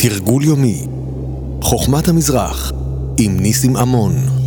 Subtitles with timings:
[0.00, 0.86] תרגול יומי
[1.62, 2.72] חוכמת המזרח
[3.18, 4.37] עם ניסים עמון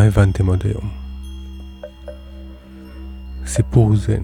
[0.00, 0.90] מה הבנתם עד היום?
[3.46, 4.22] סיפור זן.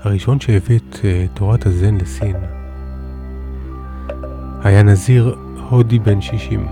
[0.00, 2.36] הראשון שהביא את uh, תורת הזן לסין
[4.62, 5.36] היה נזיר
[5.70, 6.68] הודי בן 60,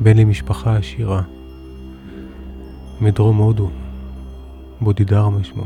[0.00, 1.22] בן למשפחה עשירה,
[3.00, 3.70] מדרום הודו,
[4.80, 5.64] בודידרמה שמו.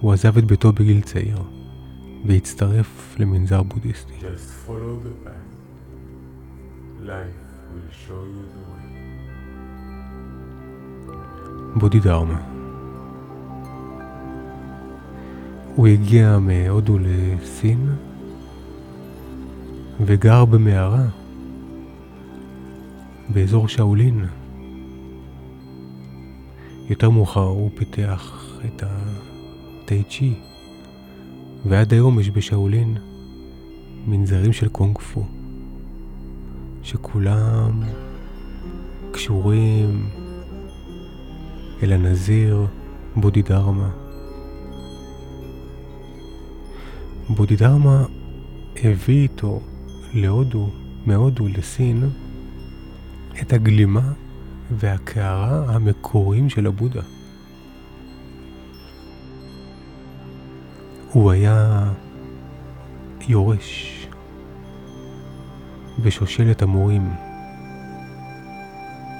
[0.00, 1.38] הוא עזב את ביתו בגיל צעיר.
[2.26, 4.12] והצטרף למנזר בודהיסטי.
[11.76, 12.40] בודידרמה.
[15.74, 17.90] הוא הגיע מהודו לסין
[20.00, 21.04] וגר במערה
[23.28, 24.24] באזור שאולין.
[26.88, 30.34] יותר מאוחר הוא פיתח את הטי צ'י
[31.68, 32.96] ועד היום יש בשאולין
[34.06, 35.24] מנזרים של קונג פו,
[36.82, 37.82] שכולם
[39.12, 40.08] קשורים
[41.82, 42.66] אל הנזיר
[43.16, 43.90] בודידרמה.
[47.28, 48.04] בודידרמה
[48.84, 49.60] הביא איתו
[50.14, 50.70] להודו,
[51.06, 52.10] מהודו לסין,
[53.40, 54.12] את הגלימה
[54.70, 57.02] והקערה המקוריים של הבודה.
[61.12, 61.84] הוא היה
[63.28, 64.06] יורש
[66.02, 67.10] בשושלת המורים,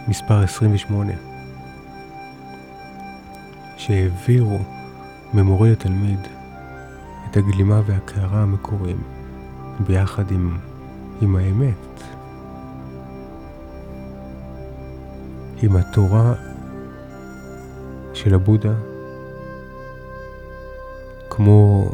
[0.08, 1.12] מספר 28,
[3.76, 4.58] שהעבירו
[5.34, 6.20] ממורה לתלמיד
[7.30, 9.02] את הגלימה והקערה המקוריים
[9.86, 10.58] ביחד עם,
[11.22, 12.02] עם האמת,
[15.62, 16.34] עם התורה
[18.14, 18.72] של הבודה
[21.38, 21.90] כמו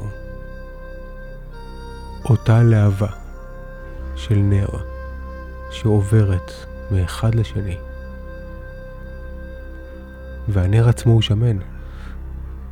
[2.24, 3.08] אותה להבה
[4.16, 4.66] של נר
[5.70, 6.52] שעוברת
[6.90, 7.76] מאחד לשני.
[10.48, 11.56] והנר עצמו הוא שמן,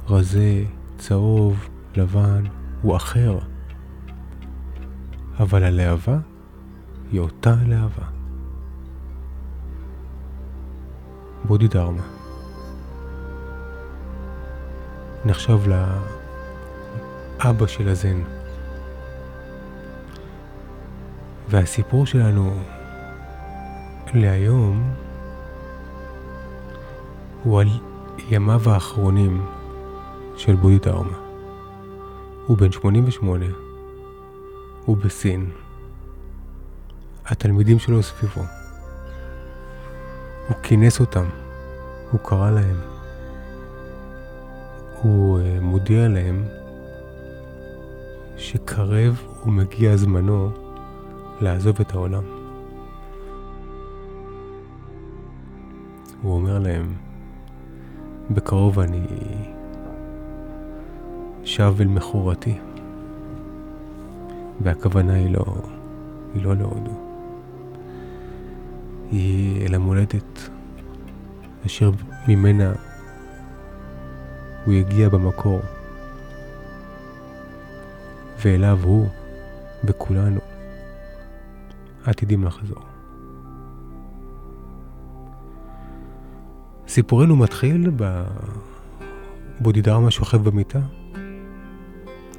[0.09, 0.65] רזה,
[0.99, 2.45] צהוב, לבן,
[2.83, 3.39] הוא אחר.
[5.41, 6.19] אבל הלהבה
[7.11, 8.07] היא אותה להבה.
[11.45, 12.03] בודי דרמה.
[15.25, 15.99] נחשב לה...
[17.45, 18.23] אבא של הזן.
[21.49, 22.55] והסיפור שלנו
[24.15, 24.95] להיום
[27.43, 27.69] הוא על
[28.31, 29.47] ימיו האחרונים
[30.37, 31.19] של בודי דרמה.
[32.47, 33.47] הוא בן 88,
[34.85, 35.51] הוא בסין.
[37.27, 38.43] התלמידים שלו סביבו.
[40.49, 41.25] הוא כינס אותם,
[42.11, 42.81] הוא קרא להם.
[45.03, 46.45] הוא אה, מודיע להם
[48.43, 50.51] שקרב ומגיע זמנו
[51.41, 52.23] לעזוב את העולם.
[56.23, 56.95] הוא אומר להם,
[58.31, 59.07] בקרוב אני
[61.45, 62.59] שב אל מכורתי,
[64.61, 65.45] והכוונה היא לא,
[66.35, 67.01] היא לא להודו,
[69.11, 70.49] היא אל המולדת,
[71.67, 71.91] אשר
[72.29, 72.73] ממנה
[74.65, 75.61] הוא יגיע במקור,
[78.45, 79.09] ואליו הוא
[79.85, 80.41] וכולנו
[82.05, 82.83] עתידים לחזור.
[86.89, 87.91] סיפורנו מתחיל
[89.61, 90.81] בבודידרמה שוכב במיטה,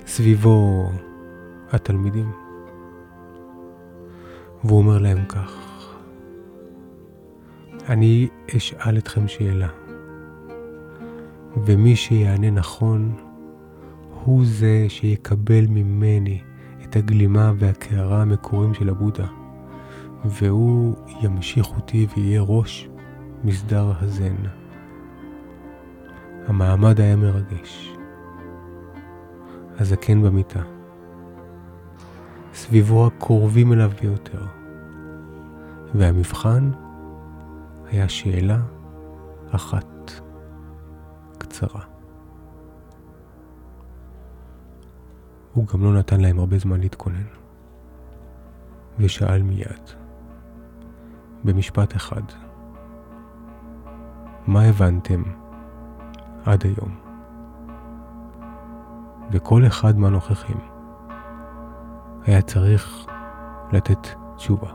[0.05, 0.89] סביבו
[1.71, 2.31] התלמידים,
[4.63, 5.53] והוא אומר להם כך:
[7.89, 8.27] אני
[8.57, 9.69] אשאל אתכם שאלה,
[11.65, 13.15] ומי שיענה נכון,
[14.25, 16.41] הוא זה שיקבל ממני
[16.83, 19.27] את הגלימה והקערה המקוריים של הבודה,
[20.25, 22.89] והוא ימשיך אותי ויהיה ראש
[23.43, 24.35] מסדר הזן.
[26.47, 27.93] המעמד היה מרגש.
[29.79, 30.61] הזקן במיטה.
[32.53, 34.45] סביבו הקרובים אליו ביותר.
[35.95, 36.71] והמבחן
[37.91, 38.59] היה שאלה
[39.51, 40.11] אחת
[41.37, 41.92] קצרה.
[45.53, 47.23] הוא גם לא נתן להם הרבה זמן להתכונן,
[48.99, 49.89] ושאל מיד,
[51.43, 52.21] במשפט אחד,
[54.47, 55.23] מה הבנתם
[56.45, 56.95] עד היום?
[59.31, 60.57] וכל אחד מהנוכחים
[62.25, 63.05] היה צריך
[63.71, 64.69] לתת תשובה.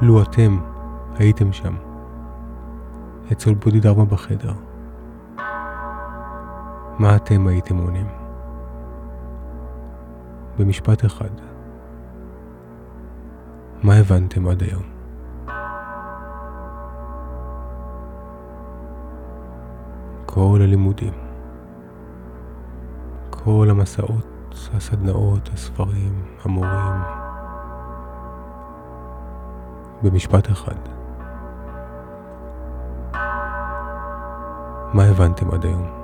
[0.00, 0.58] לו אתם
[1.14, 1.87] הייתם שם,
[3.32, 4.52] אצל בודידרמה בחדר,
[6.98, 8.06] מה אתם הייתם עונים?
[10.58, 11.30] במשפט אחד,
[13.82, 14.82] מה הבנתם עד היום?
[20.26, 21.12] כל הלימודים,
[23.30, 27.00] כל המסעות, הסדנאות, הספרים, המורים,
[30.02, 30.97] במשפט אחד.
[34.92, 35.97] מה הבנתם עד היום?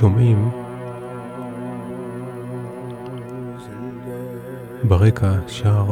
[0.00, 0.50] שומעים
[4.84, 5.84] ברקע שר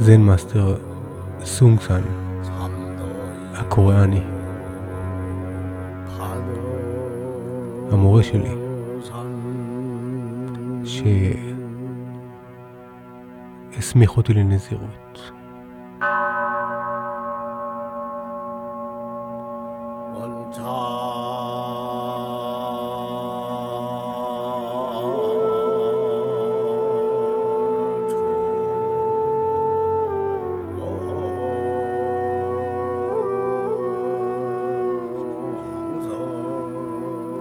[0.00, 0.76] Zen Master
[1.44, 2.02] סונגסן
[3.54, 4.20] הקוריאני.
[7.92, 8.54] המורה שלי
[13.74, 15.07] שהסמיך אותי לנזירות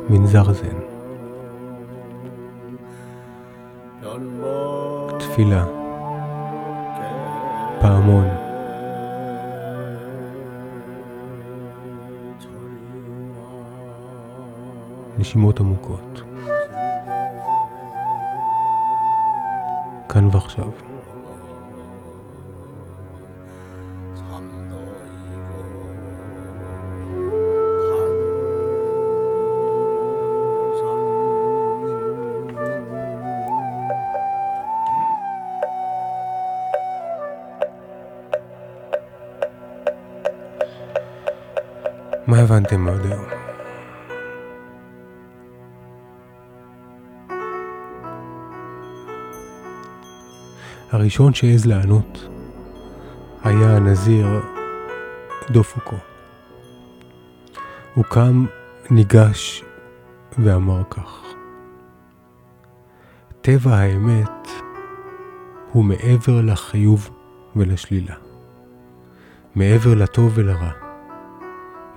[0.09, 0.77] מנזר זן.
[5.19, 5.65] תפילה,
[7.81, 8.27] פעמון,
[15.17, 16.21] נשימות עמוקות.
[20.09, 20.71] כאן ועכשיו.
[42.27, 43.25] מה הבנתם עד היום?
[50.91, 52.27] הראשון שהעז לענות
[53.43, 54.27] היה הנזיר
[55.49, 55.95] דופוקו.
[57.93, 58.45] הוא קם,
[58.89, 59.63] ניגש
[60.37, 61.23] ואמר כך:
[63.41, 64.47] טבע האמת
[65.71, 67.09] הוא מעבר לחיוב
[67.55, 68.15] ולשלילה,
[69.55, 70.86] מעבר לטוב ולרע.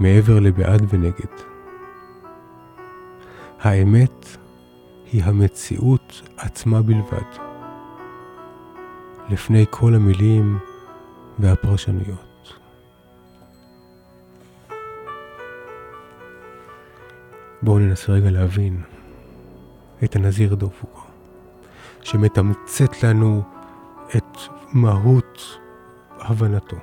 [0.01, 1.43] מעבר לבעד ונגד.
[3.61, 4.27] האמת
[5.13, 7.39] היא המציאות עצמה בלבד,
[9.31, 10.59] לפני כל המילים
[11.39, 12.55] והפרשנויות.
[17.63, 18.83] בואו ננסה רגע להבין
[20.05, 21.03] את הנזיר דופוקו,
[22.03, 23.43] שמתמצת לנו
[24.17, 24.39] את
[24.73, 25.59] מהות
[26.19, 26.77] הבנתו.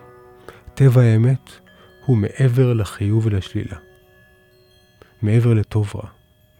[0.73, 1.66] טבע האמת
[2.07, 3.77] הוא מעבר לחיוב ולשלילה.
[5.21, 6.09] מעבר לטוב רע,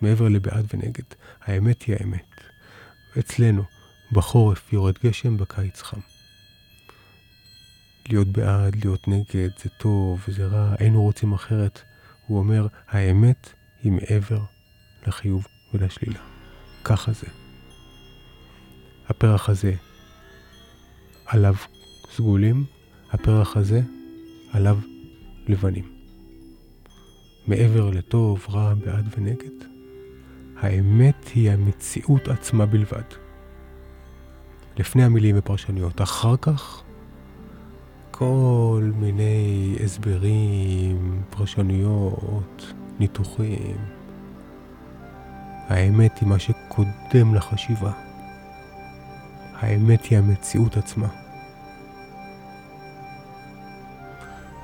[0.02, 1.04] מעבר לבעד ונגד.
[1.42, 2.42] האמת היא האמת.
[3.20, 3.64] אצלנו,
[4.12, 6.00] בחורף יורד גשם, בקיץ חם.
[8.10, 11.82] להיות בעד, להיות נגד, זה טוב, זה רע, היינו רוצים אחרת.
[12.28, 14.40] הוא אומר, האמת היא מעבר
[15.08, 16.20] לחיוב ולשלילה.
[16.84, 17.28] ככה זה.
[19.10, 19.74] הפרח הזה
[21.26, 21.56] עליו
[22.16, 22.66] סגולים,
[23.12, 23.82] הפרח הזה
[24.52, 24.80] עליו
[25.50, 25.86] לבנים.
[27.48, 29.68] מעבר לטוב, רע, בעד ונגד.
[30.60, 33.04] האמת היא המציאות עצמה בלבד.
[34.78, 36.02] לפני המילים ופרשנויות.
[36.02, 36.84] אחר כך,
[38.12, 43.78] כל מיני הסברים, פרשנויות, ניתוחים.
[45.68, 47.92] האמת היא מה שקודם לחשיבה.
[49.54, 51.27] האמת היא המציאות עצמה.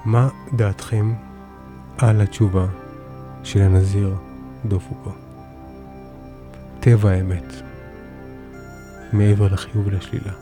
[0.06, 1.14] מה דעתכם
[1.98, 2.66] על התשובה
[3.44, 4.16] של הנזיר
[4.66, 5.12] דופוקו?
[6.80, 7.54] טבע האמת,
[9.14, 10.34] מעבר לחיוב ולשלילה.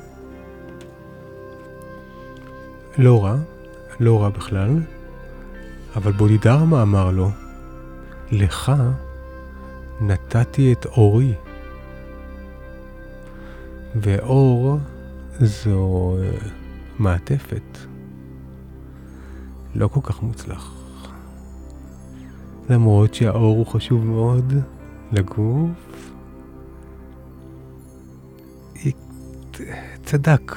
[2.98, 3.36] לא רע,
[4.00, 4.80] לא רע בכלל,
[5.96, 7.30] אבל בודידרמה אמר לו,
[8.32, 8.72] לך
[10.02, 11.34] נתתי את אורי.
[13.96, 14.78] ואור
[15.40, 16.16] זו
[17.00, 17.91] מעטפת.
[19.76, 20.74] לא כל כך מוצלח.
[22.70, 24.54] למרות שהאור הוא חשוב מאוד
[25.12, 26.12] לגוף,
[30.04, 30.56] צדק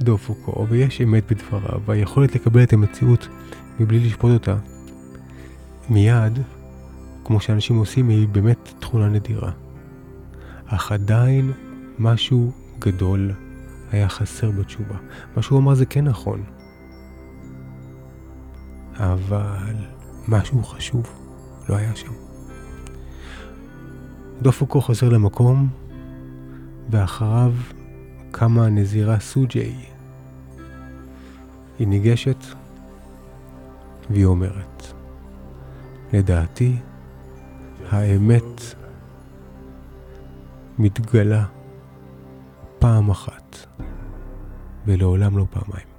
[0.00, 3.28] דופוקו, ויש אמת בדבריו, והיכולת לקבל את המציאות
[3.80, 4.56] מבלי לשפוט אותה
[5.90, 6.38] מיד,
[7.24, 9.50] כמו שאנשים עושים, היא באמת תכונה נדירה.
[10.66, 11.52] אך עדיין
[11.98, 13.30] משהו גדול
[13.92, 14.96] היה חסר בתשובה.
[15.36, 16.42] מה שהוא אמר זה כן נכון.
[18.98, 19.74] אבל
[20.28, 21.06] משהו חשוב
[21.68, 22.12] לא היה שם.
[24.42, 25.68] דופוקו חוזר למקום,
[26.90, 27.52] ואחריו
[28.30, 29.74] קמה הנזירה סוג'יי.
[31.78, 32.44] היא ניגשת,
[34.10, 34.82] והיא אומרת,
[36.12, 36.76] לדעתי,
[37.90, 38.60] האמת
[40.78, 41.44] מתגלה
[42.78, 43.56] פעם אחת,
[44.86, 45.95] ולעולם לא פעמיים.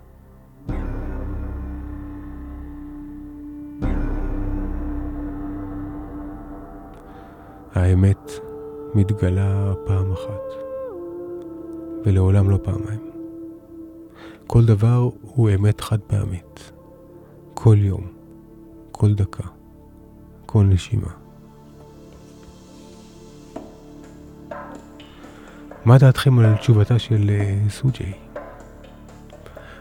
[7.77, 8.31] האמת
[8.93, 10.41] מתגלה פעם אחת,
[12.05, 13.11] ולעולם לא פעמיים.
[14.47, 16.71] כל דבר הוא אמת חד פעמית.
[17.53, 18.07] כל יום,
[18.91, 19.43] כל דקה,
[20.45, 21.11] כל נשימה.
[25.85, 28.13] מה דעתכם על תשובתה של uh, סוג'יי?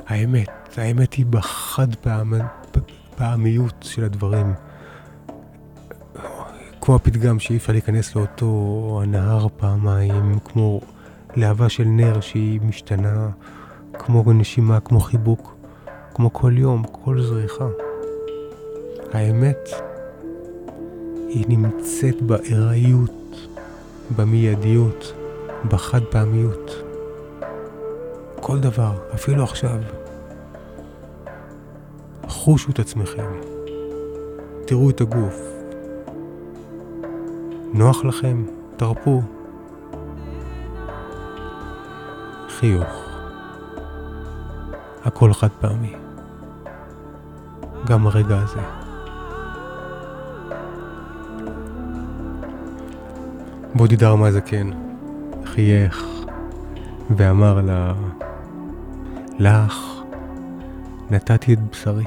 [0.06, 2.32] האמת, האמת היא בחד פעמ...
[3.16, 4.65] פעמיות של הדברים.
[6.86, 10.80] כמו הפתגם שאי אפשר להיכנס לאותו הנהר פעמיים, כמו
[11.36, 13.28] להבה של נר שהיא משתנה,
[13.92, 15.54] כמו נשימה, כמו חיבוק,
[16.14, 17.68] כמו כל יום, כל זריחה.
[19.12, 19.68] האמת
[21.28, 23.48] היא נמצאת בארעיות,
[24.16, 25.12] במיידיות,
[25.68, 26.70] בחד פעמיות.
[28.40, 29.78] כל דבר, אפילו עכשיו.
[32.28, 33.30] חושו את עצמכם,
[34.66, 35.55] תראו את הגוף.
[37.76, 38.45] נוח לכם?
[38.76, 39.23] תרפו.
[42.49, 43.09] חיוך.
[45.04, 45.95] הכל חד פעמי.
[47.87, 48.61] גם הרגע הזה.
[53.75, 54.71] בודי דרמה הזקן
[55.45, 56.06] חייך
[57.16, 57.95] ואמר לה,
[59.38, 60.02] לך
[61.11, 62.04] נתתי את בשרי.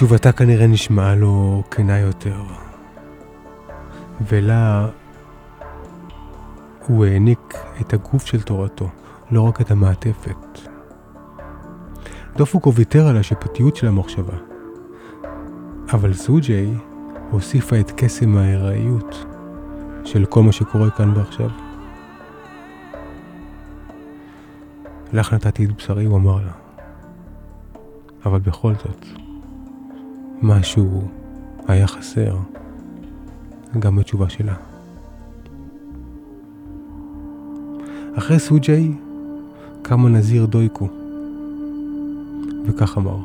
[0.00, 2.42] תשובתה כנראה נשמעה לו כנה יותר,
[4.28, 4.88] ולה
[6.86, 8.88] הוא העניק את הגוף של תורתו,
[9.30, 10.58] לא רק את המעטפת.
[12.36, 14.36] דופוקו ויתר על השיפוטיות של המחשבה,
[15.92, 16.74] אבל סוג'יי
[17.30, 19.26] הוסיפה את קסם הארעיות
[20.04, 21.50] של כל מה שקורה כאן ועכשיו.
[25.12, 26.52] לך נתתי את בשרי, הוא אמר לה.
[28.24, 29.06] אבל בכל זאת,
[30.42, 31.08] משהו
[31.68, 32.36] היה חסר
[33.78, 34.54] גם בתשובה שלה.
[38.18, 38.94] אחרי סוג'יי
[39.82, 40.88] קם הנזיר דויקו,
[42.64, 43.16] וכך אמר: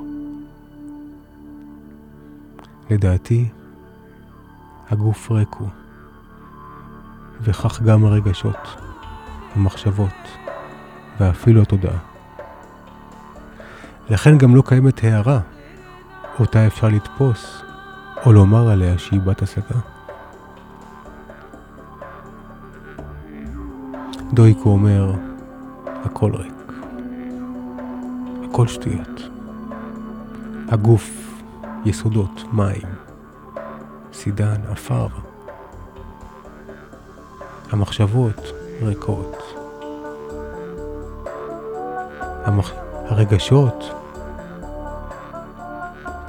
[2.90, 3.50] לדעתי,
[4.90, 5.68] הגוף ריק הוא,
[7.42, 8.58] וכך גם הרגשות,
[9.56, 10.38] המחשבות,
[11.20, 11.98] ואפילו התודעה.
[14.10, 15.40] לכן גם לא קיימת הערה,
[16.40, 17.62] אותה אפשר לתפוס,
[18.26, 19.80] או לומר עליה שהיא בת השגה.
[24.34, 25.14] דויקו אומר,
[25.86, 26.54] הכל ריק.
[28.50, 29.22] הכל שטויות.
[30.70, 31.10] הגוף,
[31.86, 32.88] יסודות, מים,
[34.14, 35.08] סידן, עפר.
[37.72, 38.52] המחשבות
[38.82, 39.38] ריקות.
[42.46, 42.72] המח...
[43.06, 44.05] הרגשות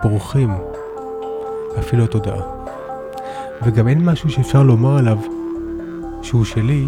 [0.03, 0.55] פורחים,
[1.79, 2.43] אפילו התודעה.
[3.62, 5.19] וגם אין משהו שאפשר לומר עליו
[6.23, 6.87] שהוא שלי,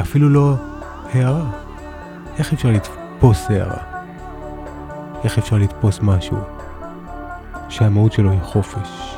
[0.00, 0.54] אפילו לא
[1.12, 1.50] הערה.
[2.38, 3.78] איך אפשר לתפוס הערה?
[5.24, 6.36] איך אפשר לתפוס משהו
[7.68, 9.13] שהמהות שלו היא חופש?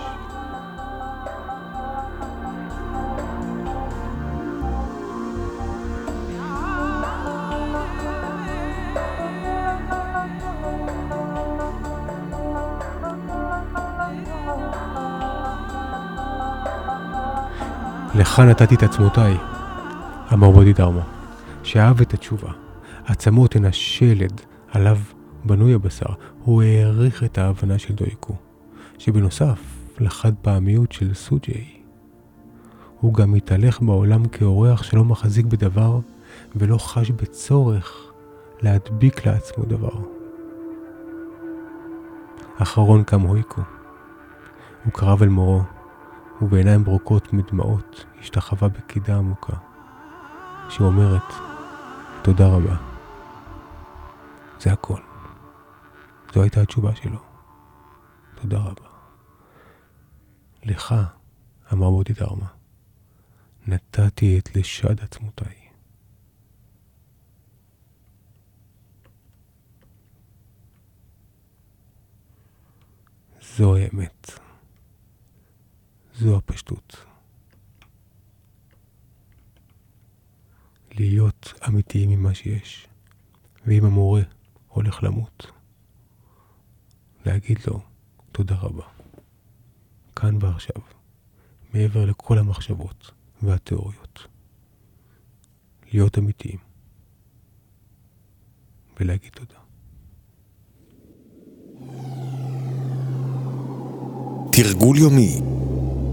[18.36, 19.36] לך נתתי את עצמותיי,
[20.32, 21.00] אמר בודי דרמה,
[21.62, 22.52] שאהב את התשובה.
[23.04, 24.40] עצמות הן השלד
[24.70, 24.98] עליו
[25.44, 26.06] בנוי הבשר.
[26.44, 28.34] הוא העריך את ההבנה של דויקו,
[28.98, 29.60] שבנוסף
[30.00, 31.64] לחד פעמיות של סוג'יי,
[33.00, 35.98] הוא גם מתהלך בעולם כאורח שלא מחזיק בדבר
[36.56, 38.12] ולא חש בצורך
[38.62, 40.00] להדביק לעצמו דבר.
[42.58, 43.62] אחרון קם הויקו.
[44.84, 45.62] הוא קרב אל מורו,
[46.42, 49.56] ובעיניים ברוקות מדמעות השתחווה בקידה עמוקה,
[50.68, 51.32] שאומרת,
[52.22, 52.76] תודה רבה.
[54.60, 55.00] זה הכל.
[56.34, 57.18] זו הייתה התשובה שלו.
[58.34, 58.88] תודה רבה.
[60.64, 60.94] לך,
[61.72, 62.46] אמר בודי דרמה,
[63.66, 65.54] נתתי את לשד עצמותיי.
[73.56, 74.45] זו האמת.
[76.18, 76.96] זו הפשטות.
[80.98, 82.88] להיות אמיתיים עם מה שיש,
[83.66, 84.22] ואם המורה
[84.68, 85.46] הולך למות,
[87.26, 87.80] להגיד לו
[88.32, 88.84] תודה רבה.
[90.16, 90.82] כאן ועכשיו,
[91.74, 93.10] מעבר לכל המחשבות
[93.42, 94.26] והתיאוריות.
[95.92, 96.58] להיות אמיתיים
[99.00, 99.58] ולהגיד תודה.
[104.52, 105.65] תרגול יומי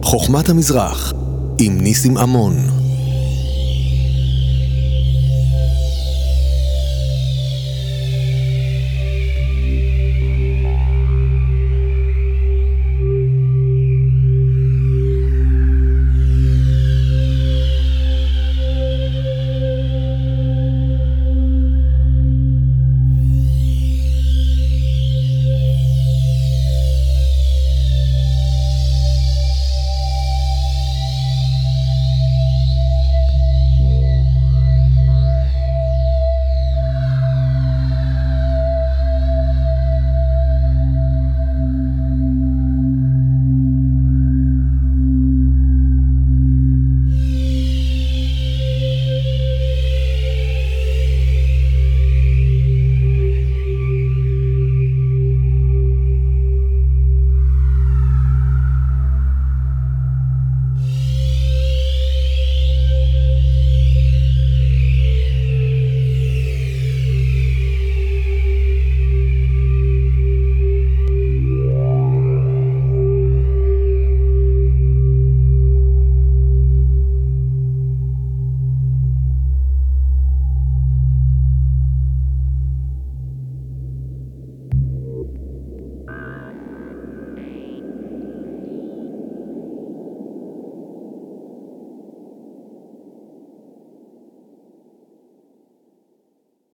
[0.03, 1.13] חוכמת המזרח
[1.59, 2.53] עם ניסים עמון